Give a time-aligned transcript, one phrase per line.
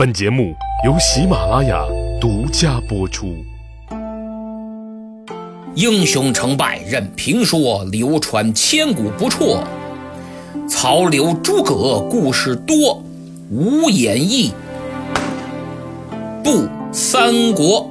[0.00, 1.84] 本节目由喜马拉雅
[2.18, 3.36] 独家播出。
[5.74, 9.62] 英雄成败任评说，流传千古不辍。
[10.66, 13.04] 曹刘诸葛故事多，
[13.50, 14.52] 无演义
[16.42, 17.90] 不三国。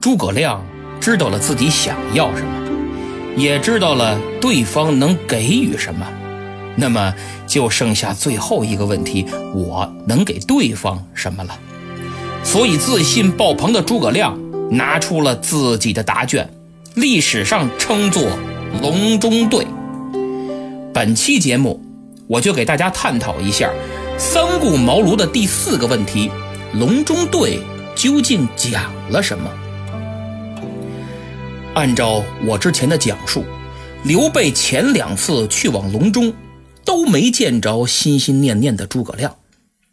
[0.00, 0.64] 诸葛亮
[0.98, 6.06] 知道了自己想要什么，也知道了对方能给予什么。
[6.76, 7.14] 那么
[7.46, 11.58] 就剩下最后一个问题：我能给对方什么了？
[12.42, 14.38] 所以自信爆棚的诸葛亮
[14.70, 16.50] 拿出了自己的答卷，
[16.94, 18.28] 历史上称作
[18.82, 19.66] “隆中对”。
[20.92, 21.82] 本期节目，
[22.26, 23.70] 我就给大家探讨一下
[24.18, 26.30] 三顾茅庐的第四个问题：
[26.74, 27.60] 隆中对
[27.94, 29.50] 究竟讲了什么？
[31.74, 33.44] 按照我之前的讲述，
[34.04, 36.32] 刘备前两次去往隆中。
[36.84, 39.36] 都没见着心心念念的诸葛亮，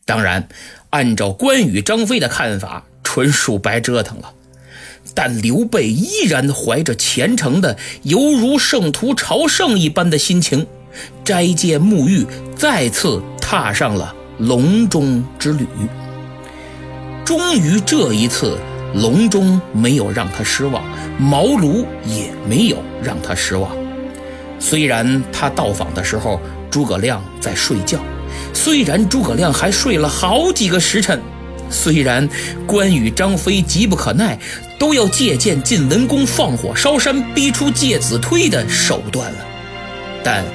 [0.05, 0.47] 当然，
[0.89, 4.33] 按照关羽、张飞的看法，纯属白折腾了。
[5.13, 10.67] 但刘备依然怀着虔诚的，犹如圣徒朝圣一般的心情，
[11.23, 12.25] 斋戒沐浴，
[12.55, 15.65] 再次踏上了隆中之旅。
[17.25, 18.57] 终于这一次，
[18.93, 20.83] 隆中没有让他失望，
[21.17, 23.71] 茅庐也没有让他失望。
[24.59, 26.39] 虽然他到访的时候，
[26.71, 27.99] 诸葛亮在睡觉，
[28.53, 31.21] 虽然诸葛亮还睡了好几个时辰，
[31.69, 32.27] 虽然
[32.65, 34.39] 关羽、张飞急不可耐，
[34.79, 39.39] 都要借鉴晋文公放火烧山、逼出介子推的手段了，
[40.23, 40.45] 但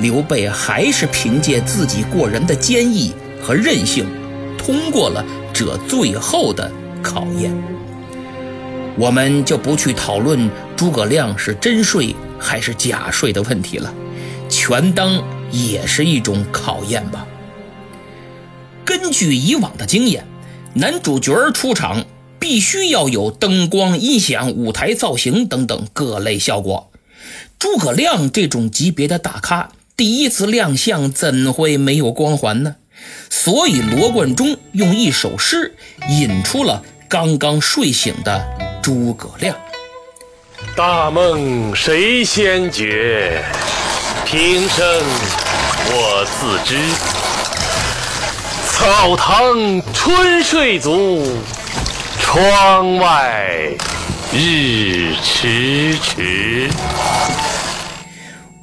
[0.00, 4.04] 刘备还是凭借自己过人的坚毅和韧性，
[4.58, 6.68] 通过了这最后的
[7.00, 7.54] 考验。
[8.96, 13.94] 我们就不去讨论诸葛亮是真睡还是假睡的问题了，
[14.48, 15.22] 全当。
[15.54, 17.26] 也是一种考验吧。
[18.84, 20.26] 根据以往的经验，
[20.74, 22.04] 男主角出场
[22.38, 26.90] 必须要有灯光、音响、舞台造型等等各类效果。
[27.58, 32.76] 诸葛亮这种级别的大咖，第一次亮相怎会没有光环呢？
[33.30, 35.74] 所以罗贯中用一首诗
[36.08, 38.44] 引出了刚刚睡醒的
[38.82, 39.56] 诸葛亮
[40.76, 43.42] ：“大梦谁先觉？
[44.26, 45.02] 平生。”
[45.96, 46.76] 我自知，
[48.68, 51.24] 草堂春睡足，
[52.18, 53.70] 窗外
[54.32, 56.68] 日迟迟。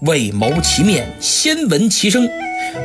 [0.01, 2.29] 为谋其面，先闻其声。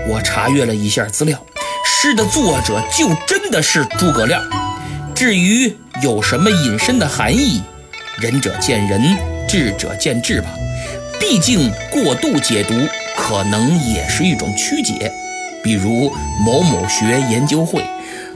[0.06, 1.36] 我查阅了一下资料，
[1.84, 4.40] 诗的作者就真的是诸葛亮。
[5.12, 7.64] 至于有什么隐身的含义，
[8.18, 9.18] 仁者见仁，
[9.48, 10.46] 智者见智吧。
[11.18, 12.74] 毕竟过度解读。
[13.16, 15.12] 可能也是一种曲解，
[15.62, 16.12] 比如
[16.44, 17.82] 某某学研究会，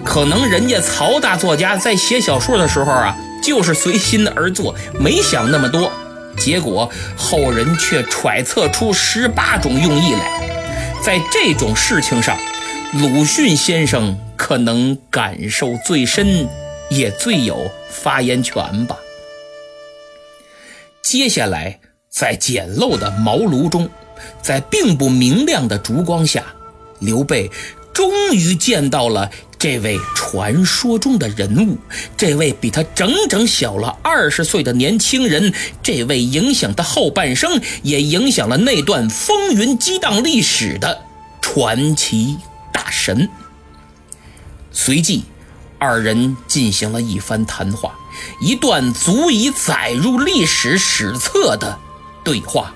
[0.04, 5.92] 可能人家曹大作家在写小说的时候啊，就是随心而作，没想那么多，
[6.36, 10.30] 结果后人却揣测出十八种用意来。
[11.04, 12.36] 在这种事情上，
[12.94, 16.48] 鲁迅先生可能感受最深，
[16.88, 18.96] 也最有发言权吧。
[21.02, 21.78] 接下来，
[22.10, 23.88] 在简陋的茅庐中。
[24.42, 26.44] 在并不明亮的烛光下，
[26.98, 27.50] 刘备
[27.92, 31.76] 终于见到了这位传说中的人物，
[32.16, 41.02] 这位比他整整小了二十岁的年轻人，这位影响他后半生，也影响了那段风云激荡历史的
[41.42, 42.38] 传奇
[42.72, 43.28] 大神。
[44.72, 45.24] 随即，
[45.78, 47.98] 二人进行了一番谈话，
[48.40, 51.78] 一段足以载入历史史册的
[52.24, 52.72] 对话。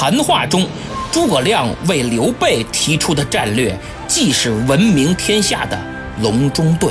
[0.00, 0.64] 谈话中，
[1.10, 3.76] 诸葛亮为刘备提出的战略，
[4.06, 5.76] 既是闻名天下的
[6.22, 6.88] 隆中对，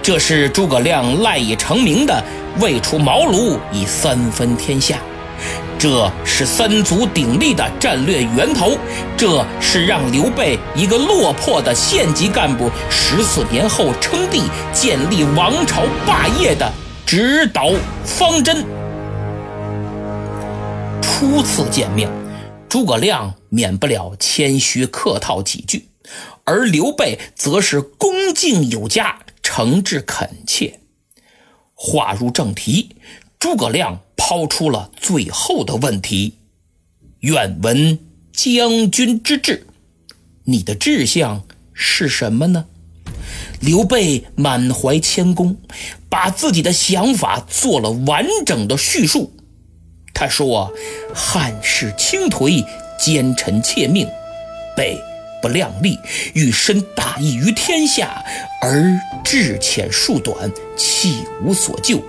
[0.00, 2.22] 这是诸葛亮赖以成名的
[2.60, 4.96] 未出茅庐已三分天下，
[5.76, 8.78] 这是三足鼎立的战略源头，
[9.16, 16.70] 这是让刘备一个落魄的县级干部十四年后称帝、建立王朝霸业的
[17.04, 17.72] 指导
[18.04, 18.64] 方针。
[21.26, 22.10] 初次见面，
[22.68, 25.88] 诸葛亮免不了谦虚客套几句，
[26.44, 30.80] 而刘备则是恭敬有加，诚挚恳切。
[31.72, 32.96] 话入正题，
[33.38, 36.34] 诸葛亮抛出了最后的问题
[37.20, 37.98] ：“愿闻
[38.30, 39.66] 将军之志，
[40.44, 42.66] 你的志向是什么呢？”
[43.60, 45.56] 刘备满怀谦恭，
[46.10, 49.32] 把自己的想法做了完整的叙述。
[50.14, 50.72] 他说
[51.12, 52.64] ：“汉室倾颓，
[52.98, 54.06] 奸臣窃命，
[54.76, 54.96] 被
[55.42, 55.98] 不量力，
[56.34, 58.24] 欲伸大义于天下，
[58.62, 62.02] 而志浅术短，弃无所救。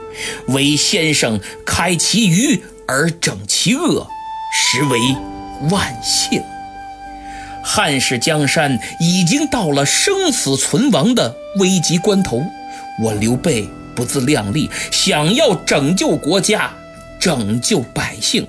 [0.49, 4.07] 唯先生开其愚而整其恶，
[4.53, 4.99] 实为
[5.71, 6.41] 万幸。
[7.63, 12.39] 汉室江山已经到了生死存亡的危急关头，
[13.01, 16.71] 我刘备不自量力，想要拯救国家，
[17.25, 18.47] 拯救百姓，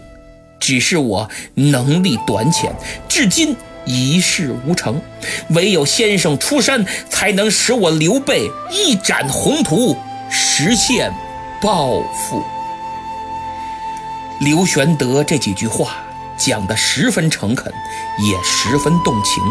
[0.60, 2.76] 只是我能力短浅，
[3.08, 3.56] 至今
[3.86, 5.00] 一事无成。
[5.48, 9.96] 唯有先生出山，才能使我刘备一展宏图，
[10.28, 11.10] 实现
[11.62, 12.44] 抱负。
[14.40, 15.96] 刘玄德这几句话。
[16.36, 17.72] 讲得十分诚恳，
[18.18, 19.42] 也十分动情。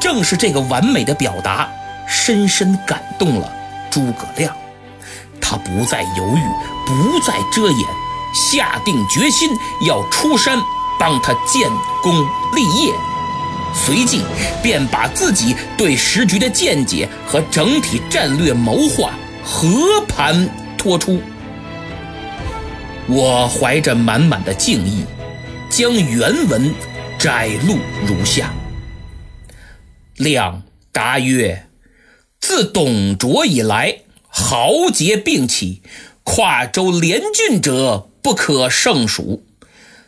[0.00, 1.68] 正是这个完美的表达，
[2.08, 3.52] 深深感动了
[3.90, 4.56] 诸葛亮。
[5.42, 6.42] 他不再犹豫，
[6.86, 7.86] 不再遮掩，
[8.32, 9.50] 下定决心
[9.86, 10.58] 要出山
[10.98, 11.68] 帮他建
[12.02, 12.14] 功
[12.54, 12.92] 立业。
[13.74, 14.22] 随即
[14.62, 21.20] 便把自己对时局的见解和整体战略谋划和盘托出。
[23.06, 25.04] 我怀着满满的敬意。
[25.72, 26.74] 将原文
[27.16, 28.52] 摘录如下：
[30.16, 31.68] 亮答曰
[32.40, 35.80] ：“自董卓以来，豪杰并起，
[36.24, 39.44] 跨州连郡者不可胜数。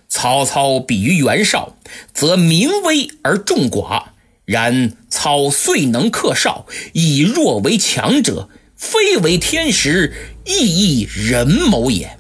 [0.09, 1.77] 曹操比于袁绍，
[2.13, 4.05] 则民威而众寡；
[4.45, 10.13] 然操遂能克绍，以弱为强者，非为天时，
[10.45, 12.19] 亦亦人谋也。”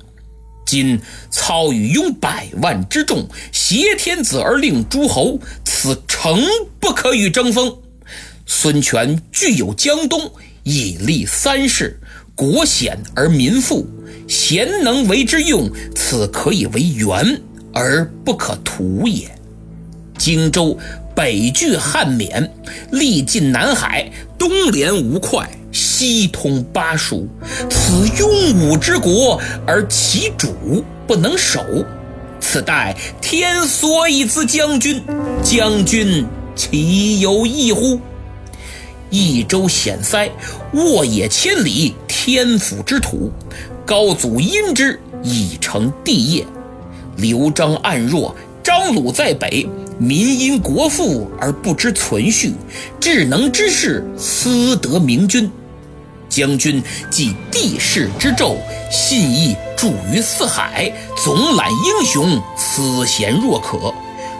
[0.65, 6.43] 今操与拥百万之众，挟天子而令诸侯，此诚
[6.81, 7.77] 不可与争锋。
[8.47, 12.01] 孙权具有江东，以立三世，
[12.35, 13.87] 国险而民富，
[14.33, 17.39] 贤能为之用，此可以为援
[17.71, 19.31] 而不可图也。
[20.17, 20.79] 荆州
[21.15, 22.49] 北据汉沔，
[22.91, 25.45] 历尽南海，东连吴会。
[25.71, 27.29] 西通巴蜀，
[27.71, 31.63] 此庸武之国，而其主不能守，
[32.41, 35.03] 此待天所以资将军，
[35.43, 36.27] 将军
[36.57, 38.01] 岂有异乎？
[39.11, 40.31] 益州险塞，
[40.73, 43.31] 沃野千里，天府之土，
[43.93, 46.47] 高祖因之，以成帝业。
[47.19, 49.69] 刘璋暗弱，张鲁在北。
[49.99, 52.55] 民因国富而不知存续，
[52.99, 55.51] 智能之士私得明君。
[56.31, 58.57] 将军即帝室之胄，
[58.91, 60.91] 信义著于四海，
[61.23, 63.93] 总揽英雄，思贤若渴。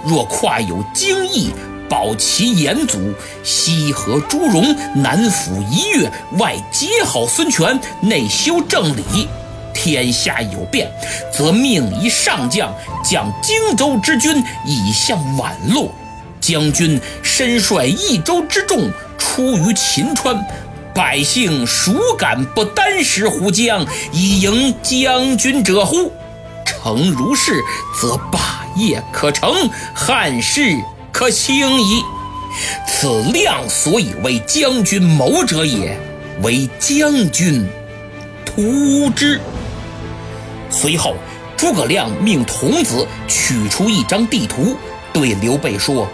[0.07, 1.51] 若跨有荆益，
[1.91, 2.99] 保其延祖，
[3.45, 9.29] 西河朱荣，南抚夷越，外结好孙权，内修正理。
[9.75, 10.91] 天下有变，
[11.33, 12.75] 则命一上将
[13.05, 15.93] 将荆州之军以向宛洛。
[16.41, 20.45] 将军身率益州之众出于秦川，
[20.93, 26.13] 百姓孰敢不单食胡浆以迎将军者乎？
[26.67, 27.63] 诚如是，
[28.01, 30.77] 则霸业可成，汉室
[31.13, 32.03] 可兴矣。
[32.89, 35.97] 此亮所以为将军谋者也，
[36.43, 37.67] 为将军
[38.45, 39.41] 图之。
[40.73, 41.15] 随后，
[41.57, 44.75] 诸葛亮命童子取出一张地图，
[45.13, 46.09] 对刘备说：“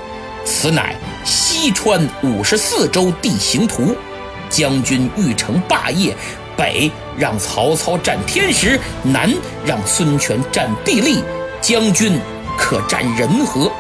[0.44, 3.96] 此乃西川五十四州地形图。
[4.50, 6.17] 将军欲成霸业，
[6.56, 9.32] 北让曹操占天时，南
[9.65, 11.22] 让孙权占地利。
[11.60, 12.19] 将军
[12.56, 13.70] 可占人和，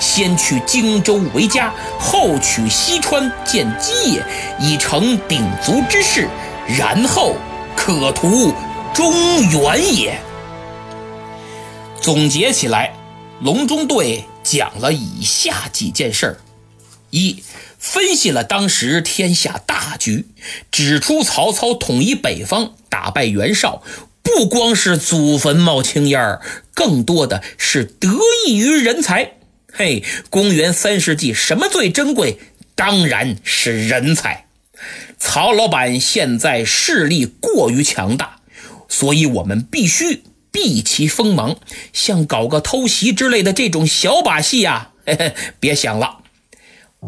[0.00, 4.24] 先取荆州为家，后取西川建基业，
[4.58, 6.26] 以成鼎足之势，
[6.66, 7.36] 然后
[7.76, 8.54] 可图。”
[8.94, 9.12] 中
[9.50, 10.18] 原也。
[12.00, 12.94] 总结起来，
[13.40, 16.40] 隆中对讲了以下几件事儿：
[17.10, 17.42] 一、
[17.78, 20.26] 分析了当时天下大局，
[20.70, 23.82] 指出曹操统一北方，打败袁绍，
[24.22, 26.42] 不光是祖坟冒青烟儿，
[26.74, 28.08] 更多的是得
[28.46, 29.34] 益于人才。
[29.72, 32.38] 嘿，公元三世纪，什么最珍贵？
[32.74, 34.46] 当然是人才。
[35.18, 38.40] 曹老板现在势力过于强大。
[38.92, 41.56] 所以，我们必须避其锋芒，
[41.94, 46.18] 像搞个偷袭之类的这种小把戏呀，嘿嘿，别想了。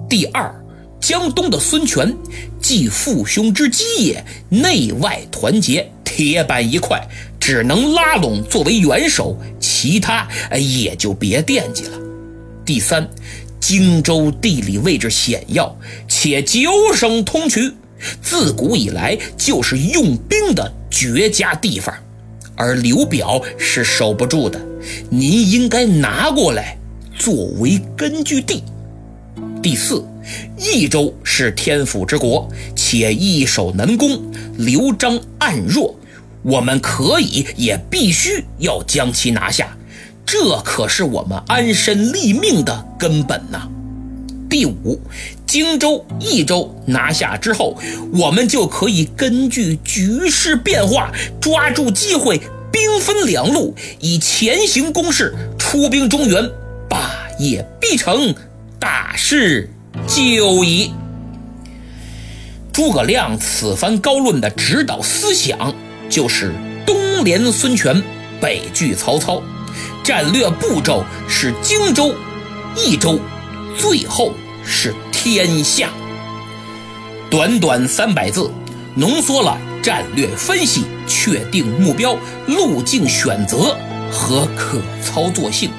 [0.08, 0.64] 第二，
[0.98, 2.16] 江东的孙权
[2.58, 7.06] 既父兄之基业，内外团结，铁板一块，
[7.38, 10.26] 只能拉拢作为元首，其他
[10.58, 11.98] 也就别惦记了。
[12.64, 13.06] 第三，
[13.60, 17.74] 荆州地理位置险要，且九省通衢。
[18.20, 21.94] 自古以来就是用兵的绝佳地方，
[22.54, 24.60] 而刘表是守不住的。
[25.10, 26.76] 您应该拿过来
[27.16, 28.62] 作为根据地。
[29.62, 30.04] 第四，
[30.58, 35.98] 益州是天府之国，且易守难攻，刘璋暗弱，
[36.42, 39.74] 我们可以也必须要将其拿下，
[40.26, 43.68] 这可是我们安身立命的根本呐。
[44.54, 45.00] 第五，
[45.48, 47.76] 荆州、益州拿下之后，
[48.12, 56.48] 我们就可以根据局势变化，抓住机会，兵分两路，以前行攻势，出兵中原，
[56.88, 58.32] 霸业必成，
[58.78, 59.68] 大事
[60.06, 60.92] 就矣。
[62.72, 65.74] 诸葛亮此番高论的指导思想，
[66.08, 66.52] 就是
[66.86, 68.00] 东连孙权，
[68.40, 69.42] 北拒曹操，
[70.04, 72.14] 战略步骤是荆州、
[72.76, 73.18] 益州，
[73.76, 74.32] 最后。
[74.64, 75.90] 是天下。
[77.30, 78.50] 短短三百字，
[78.94, 82.16] 浓缩了战略分析、确定目标、
[82.46, 83.76] 路径选择
[84.10, 85.70] 和可操作性，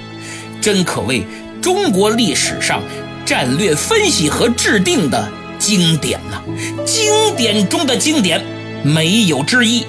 [0.62, 1.25] 真可谓
[1.62, 2.82] 中国历史上
[3.25, 6.42] 战略分析和制定的经典呐！
[6.86, 8.44] 经典中的经典，
[8.84, 9.86] 没有之一。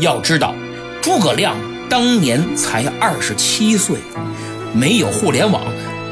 [0.00, 0.54] 要知道，
[1.00, 1.56] 诸葛亮
[1.88, 3.98] 当年才二十七岁，
[4.74, 5.62] 没有互联网。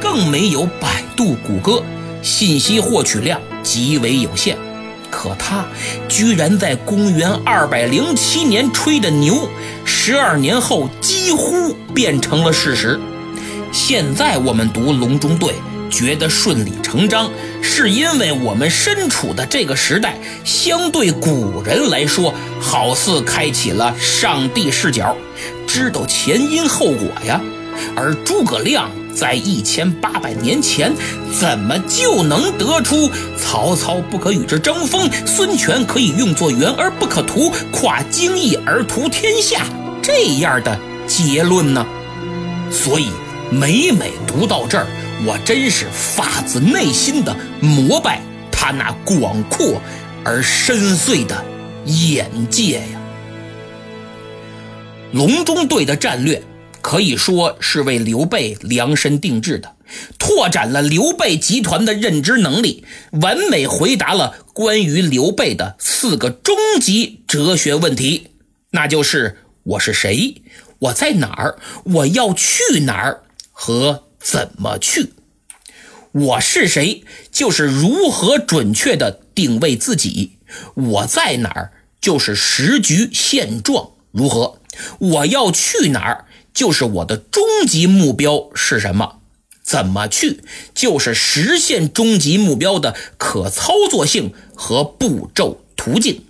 [0.02, 1.82] 更没有百度、谷歌，
[2.22, 4.56] 信息获取量极为有限。
[5.10, 5.66] 可他
[6.08, 9.46] 居然在公元二百零七年吹的牛，
[9.84, 12.98] 十二年后几乎变成了事实。
[13.70, 15.50] 现在我们读《隆中对》，
[15.90, 25.14] 觉得顺理成章，是因为我们身处的这个时代，相对古人来说，好似开启了上帝视角，
[25.66, 27.38] 知道前因后果呀。
[27.94, 28.90] 而诸葛亮。
[29.14, 30.92] 在一千八百年前，
[31.38, 39.64] 怎么就能得出曹操不可与之争锋，孙权可以用作援而不可图，跨荆益而图天下
[40.02, 41.86] 这样的结论呢？
[42.70, 43.08] 所以
[43.50, 44.86] 每每读到这儿，
[45.26, 49.80] 我真是发自内心的膜拜他那广阔
[50.24, 51.44] 而深邃的
[51.84, 53.00] 眼界呀！
[55.12, 56.40] 隆中对的战略。
[56.80, 59.76] 可以说是为刘备量身定制的，
[60.18, 68.28] 拓展了刘备集团的认知能力，完美回答了关于刘备的四个终极哲学问题，
[68.70, 70.42] 那就是我是谁，
[70.78, 73.22] 我在哪儿，我要去哪儿？
[73.52, 75.12] 和怎么去。
[76.12, 80.38] 我是谁，就是如何准确的定位自己；
[80.74, 84.58] 我在哪儿，就是时局现状如何；
[84.98, 86.24] 我要去哪儿。
[86.52, 89.20] 就是我的终极目标是什么？
[89.62, 90.42] 怎么去？
[90.74, 96.24] 就是实现终极目标的可操作性和步骤途径。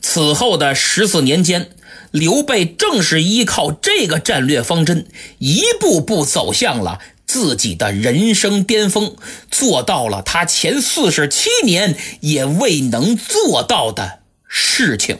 [0.00, 1.70] 此后的十四年间，
[2.10, 5.06] 刘备正是依靠这个战略方针，
[5.38, 9.16] 一步步走向了自己的人生巅峰，
[9.50, 15.18] 做到了他前四十七年也未能做到的事情。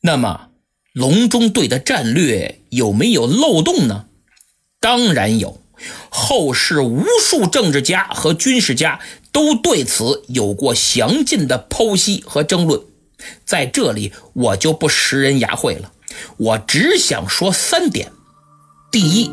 [0.00, 0.45] 那么？
[0.96, 4.06] 隆中对的战略有没有漏洞呢？
[4.80, 5.60] 当然有，
[6.08, 8.98] 后世无数政治家和军事家
[9.30, 12.80] 都对此有过详尽的剖析和争论，
[13.44, 15.92] 在这里我就不食人牙慧了，
[16.38, 18.10] 我只想说三点：
[18.90, 19.30] 第一，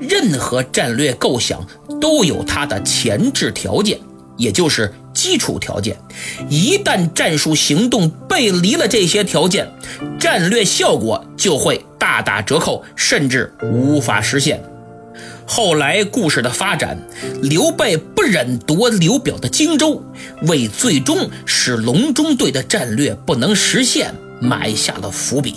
[0.00, 1.68] 任何战略构想
[2.00, 4.00] 都有它的前置条件，
[4.38, 4.94] 也就是。
[5.12, 5.96] 基础条件，
[6.48, 9.70] 一旦战术行动背离了这些条件，
[10.18, 14.62] 战略效果就会大打折扣，甚至无法实现。
[15.46, 16.96] 后来故事的发展，
[17.42, 20.02] 刘备不忍夺刘表的荆州，
[20.42, 25.56] 为最终使隆中对的战略不能实现埋下了伏笔。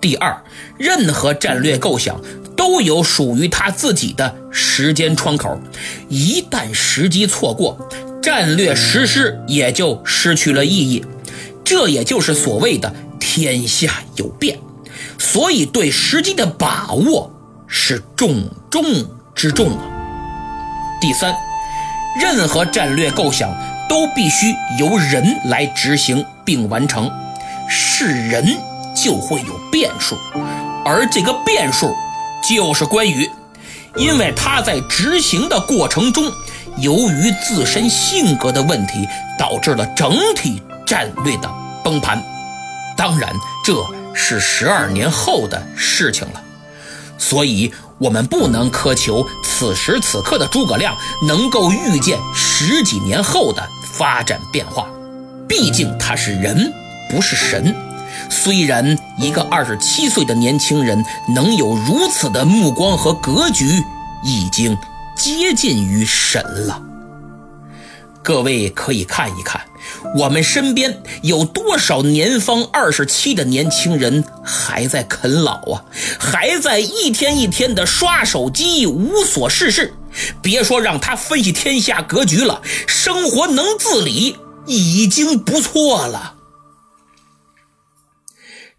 [0.00, 0.36] 第二，
[0.78, 2.20] 任何战略构想
[2.54, 5.58] 都有属于他自己的时间窗口，
[6.08, 7.88] 一旦时机错过。
[8.24, 11.04] 战略实施也就失去了意义，
[11.62, 12.90] 这也就是所谓的
[13.20, 14.58] 天下有变，
[15.18, 17.30] 所以对时机的把握
[17.68, 18.82] 是重中
[19.34, 19.84] 之重啊。
[21.02, 21.34] 第三，
[22.18, 23.54] 任何战略构想
[23.90, 27.10] 都必须由人来执行并完成，
[27.68, 28.56] 是人
[28.96, 30.16] 就会有变数，
[30.86, 31.94] 而这个变数
[32.48, 33.30] 就是关羽，
[33.96, 36.32] 因为他在执行的过程中。
[36.78, 39.06] 由于自身性格的问题，
[39.38, 41.50] 导致了整体战略的
[41.82, 42.22] 崩盘。
[42.96, 43.32] 当然，
[43.64, 43.74] 这
[44.12, 46.40] 是十二年后的事情了。
[47.16, 53.62] 所以，我们不能苛求此时此刻的诸葛亮能够预见十几年后的
[53.92, 54.86] 发展变化。
[55.48, 56.72] 毕竟他是人，
[57.10, 57.74] 不是神。
[58.30, 63.82] 虽然一个二十七岁的年轻人能有如此的目光和格局，
[64.22, 64.76] 已经
[65.16, 66.82] 接近于神了。
[68.22, 69.60] 各位可以看一看，
[70.16, 75.84] 我们身边有多少年方二十七的年轻人还在啃老啊，
[76.18, 79.92] 还在一天一天的刷手机，无所事事。
[80.40, 86.36] 别说让他分析天下格局了，生活能自理已经不错了。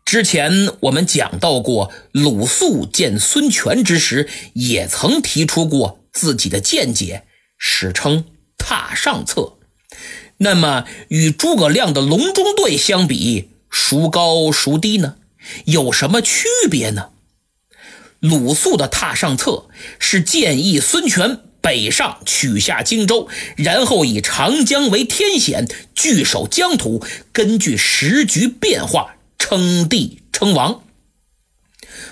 [0.03, 7.25] 之前我们讲到过，鲁肃见孙权之时，也曾提出过自己的见解，
[7.59, 8.25] 史称
[8.57, 9.57] “榻上策”。
[10.37, 15.17] 那么，与诸葛亮的隆中对相比，孰高孰低呢？
[15.65, 17.09] 有什么区别呢？
[18.19, 19.67] 鲁肃的榻上策
[19.99, 30.84] 是建议孙权北上取下荆州，然后以长江为天险，据守疆土，根据时局变化称帝称王。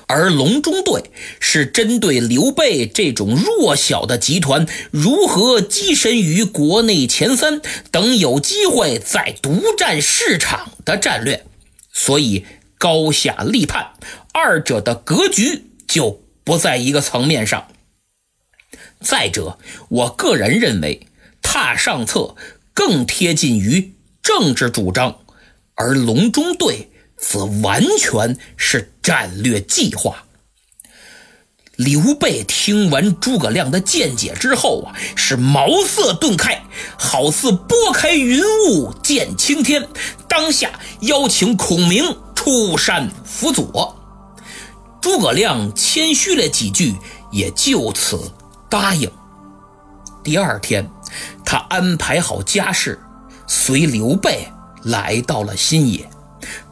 [0.07, 11.45] 而隆中对是针对刘备这种弱小的集团如何跻身于国内前三等有机会再独占市场的战略，
[11.91, 12.45] 所以
[12.77, 13.93] 高下立判，
[14.33, 17.67] 二者的格局就不在一个层面上。
[18.99, 19.57] 再者，
[19.89, 21.07] 我个人认为
[21.41, 22.35] 榻上策
[22.73, 25.19] 更贴近于政治主张，
[25.75, 26.89] 而隆中对。
[27.23, 30.25] 则完全是战略计划。
[31.77, 36.61] 刘备听完诸葛亮的见解之后啊，是茅塞顿开，
[36.97, 39.87] 好似拨开云雾见青天。
[40.27, 43.97] 当下邀请孔明出山辅佐。
[45.01, 46.93] 诸葛亮谦虚了几句，
[47.31, 48.31] 也就此
[48.69, 49.09] 答应。
[50.23, 50.87] 第二天，
[51.43, 53.01] 他安排好家事，
[53.47, 54.47] 随刘备
[54.83, 56.07] 来到了新野。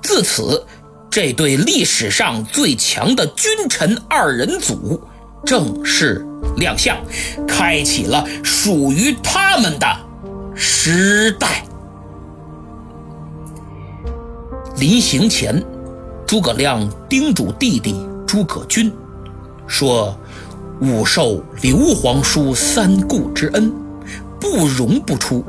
[0.02, 0.66] 自此，
[1.10, 5.02] 这对历史上最强的君臣二人组
[5.46, 6.26] 正式
[6.58, 6.98] 亮相，
[7.48, 9.88] 开启了属于他们的
[10.56, 11.64] 时代。
[14.78, 15.64] 临行前，
[16.26, 18.92] 诸葛亮叮嘱弟弟诸葛均
[19.68, 20.16] 说
[20.82, 23.72] ：“吾受刘皇叔三顾之恩，
[24.40, 25.46] 不容不出，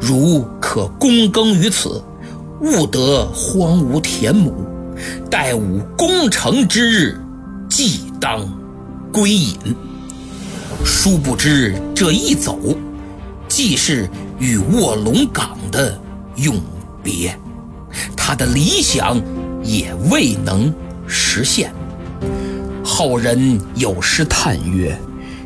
[0.00, 2.02] 如可躬耕于此。”
[2.60, 4.52] 勿得荒芜田亩，
[5.30, 7.18] 待吾攻城之日，
[7.70, 8.46] 即当
[9.10, 9.56] 归隐。
[10.84, 12.58] 殊不知这一走，
[13.48, 15.98] 既是与卧龙岗的
[16.36, 16.60] 永
[17.02, 17.34] 别，
[18.14, 19.18] 他的理想
[19.62, 20.72] 也未能
[21.06, 21.72] 实现。
[22.84, 24.98] 后人有诗叹曰：“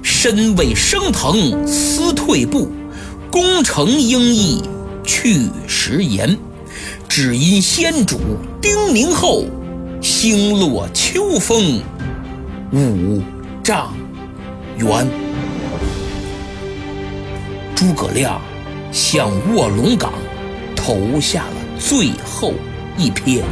[0.03, 2.73] 身未升腾思退步，
[3.31, 4.61] 功成应意
[5.05, 6.37] 去时言。”
[7.17, 8.19] 只因先主
[8.61, 9.45] 叮咛后，
[10.03, 11.81] 星落秋风
[12.73, 13.23] 五
[13.63, 13.95] 丈
[14.77, 15.09] 原。
[17.73, 18.41] 诸葛亮
[18.91, 20.13] 向卧龙岗
[20.75, 22.53] 投下了最后
[22.99, 23.43] 一瞥。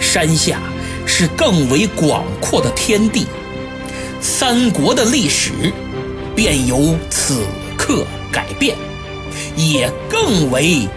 [0.00, 0.58] 山下
[1.06, 3.26] 是更为广阔的天地，
[4.20, 5.52] 三国的历史
[6.34, 7.44] 便由此
[7.78, 8.76] 刻改变，
[9.56, 10.88] 也更为。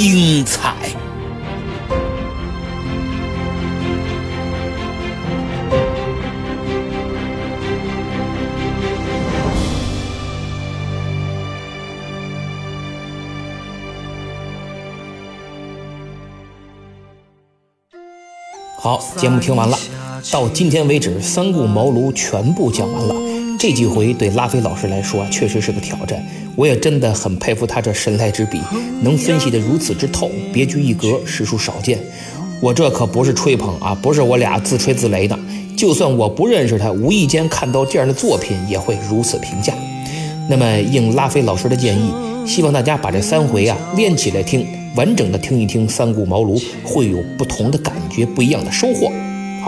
[0.00, 0.72] 精彩。
[18.78, 19.76] 好，节目听完了，
[20.30, 23.37] 到今天为止，三顾茅庐全部讲完了。
[23.58, 26.24] 这几回对拉菲老师来说，确实是个挑战。
[26.54, 28.60] 我也真的很佩服他这神来之笔，
[29.02, 31.98] 能分析得如此之透，别具一格，实属少见。
[32.60, 35.36] 我这可不是吹捧啊，不是我俩自吹自擂的。
[35.76, 39.74] 就算我不认识他，无意间看到这样的作品，也会如此评价。
[40.48, 42.12] 那么应拉菲老师的建议，
[42.46, 49.12] 希望大家把这三回啊连起来听，完整的听一听三顾茅庐，会有不同的感觉，不一样的收获。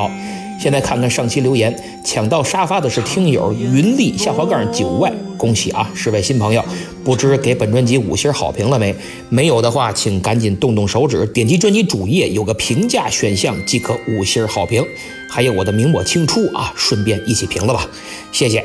[0.00, 0.10] 好。
[0.58, 6.62] 现在看看上期留言，抢到沙发的是听友云丽下滑杠九外，恭喜啊，是位新朋友，
[7.02, 8.94] 不知给本专辑五星好评了没？
[9.30, 14.84] 没有的话，请赶紧动动手指，点击专辑主页有个评价选项即可五星好评。
[15.30, 17.88] 还有我的明我清初啊，顺便一起评了吧，
[18.30, 18.62] 谢谢。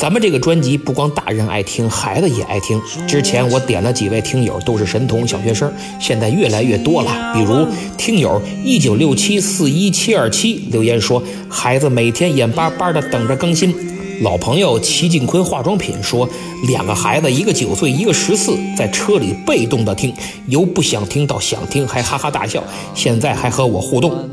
[0.00, 2.80] 咱们这个专辑不光大人爱听，孩子也爱听。
[3.06, 7.34] 之前我点了几位听友，都是神童小学生，现在越来越多了。
[7.34, 7.66] 比如
[7.98, 13.74] 听友一九六七四一七二七留言说，孩子每天眼巴巴的等着更新。
[14.22, 16.26] 老朋友齐静坤化妆品说，
[16.66, 20.14] 两个孩子，一个九岁，一个十四，在车里被动的听，
[20.46, 24.30] 由不想听到想听，还哈哈大笑，现在还和我互动。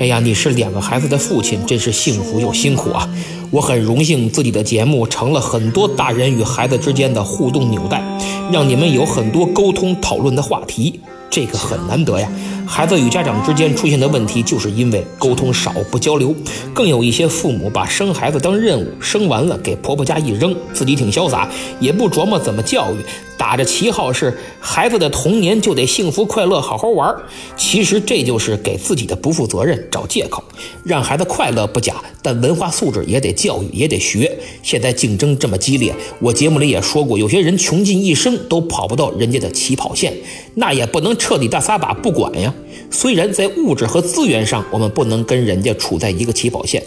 [0.00, 3.08] 哎呀，你是两个孩子的父亲，真是幸福又辛苦啊。
[3.54, 8.02] 我很荣幸自己的节目成了很多大人与孩子之间的互动纽带，
[8.50, 10.98] 让你们有很多沟通讨论的话题。
[11.30, 12.28] 这个很难得呀！
[12.66, 16.34] 孩子与家长之间出现的问题，就是因为沟通少、不交流。
[16.74, 22.96] 更有一些父母把生孩子当任务，生完了给婆婆家一扔，自己挺潇洒，也不琢磨怎么教育，
[23.36, 27.12] 打着旗号是孩子的童年就得幸福快乐、好好玩。
[27.56, 30.44] 其实这就是给自己的不负责任找借口。
[30.84, 34.38] 让孩子快乐不假，但文化素质也得教育，也得学。
[34.62, 40.12] 现在竞争这么激烈，我节目里也说过，有些人穷尽一生都跑不到人家的起跑线，
[40.54, 41.14] 那也不能。
[41.16, 42.52] 彻底大撒把不管呀！
[42.90, 46.82] 虽然在物质和资源上我们不能跟人家处在一个起跑线，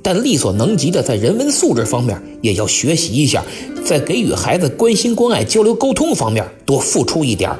[0.00, 3.44] 但力所能及的在人文素质方面也要学习一下，
[3.84, 7.50] 在给予孩子关心、关爱、交流、沟通方面多付出一点。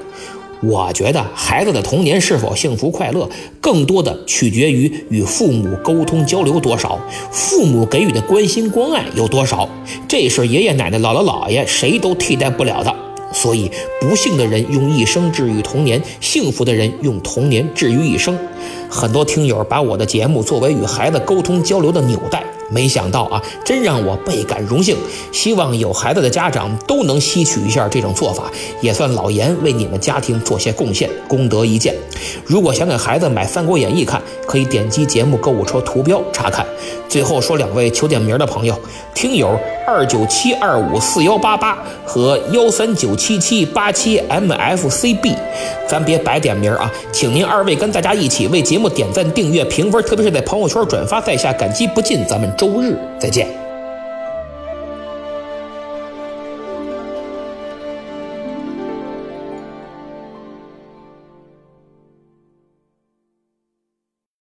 [0.64, 3.28] 我觉得孩子的童年是否幸福快乐，
[3.60, 7.00] 更多的取决于与父母沟通交流多少，
[7.32, 9.68] 父母给予的关心关爱有多少，
[10.06, 12.94] 这是爷爷奶奶、姥姥姥爷谁都替代不了的。
[13.32, 13.68] 所以，
[14.00, 18.38] 不幸的人用一生治愈童年，幸福的人用童年治愈一生。
[18.88, 22.44] 很多听友把我的节目作为与孩子沟通交流的纽带。
[22.70, 24.96] 没想到啊，真让我倍感荣幸。
[25.30, 31.94] 希望有孩子的家长都能吸取一下这种做法，也算老严为你们家庭做些贡献，功德一件。
[32.46, 36.66] 如果想给孩子买《三国演义》看，可以点击节目购物车图标查看。
[37.08, 38.74] 最后说两位求点名的朋友，
[39.14, 45.36] 听友二九七二五四幺八八和幺三九七七八七 mfcb，
[45.86, 52.24] 咱别白点名啊，请您二位跟大家一起为节目点赞、订阅、评分，特别是在朋友圈转发，在下感激不尽。
[52.26, 52.50] 咱们。
[52.62, 53.61] 周日再见。